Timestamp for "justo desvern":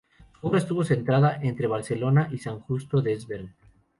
2.59-3.53